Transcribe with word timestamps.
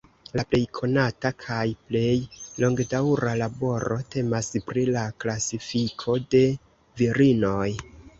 La 0.37 0.43
plej 0.51 0.59
konata 0.75 1.29
kaj 1.41 1.65
plej 1.89 2.13
longdaŭra 2.63 3.33
laboro 3.41 3.97
temas 4.15 4.49
pri 4.71 4.87
la 4.95 5.03
klasifiko 5.25 6.17
de 6.33 6.43
virinoj. 7.03 7.69